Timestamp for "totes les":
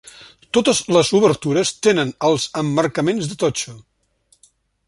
0.57-1.11